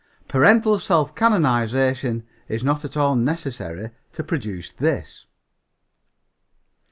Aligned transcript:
Parental 0.27 0.79
self 0.79 1.13
canonization 1.13 2.23
is 2.47 2.63
not 2.63 2.83
at 2.83 2.97
all 2.97 3.15
necessary 3.15 3.91
to 4.13 4.23
produce 4.23 4.71
this." 4.71 5.27